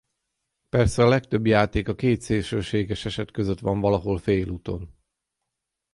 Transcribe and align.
Persze 0.69 1.03
a 1.03 1.07
legtöbb 1.07 1.45
játék 1.45 1.87
a 1.87 1.95
két 1.95 2.21
szélsőséges 2.21 3.05
eset 3.05 3.31
között 3.31 3.59
van 3.59 3.79
valahol 3.79 4.17
félúton. 4.17 4.93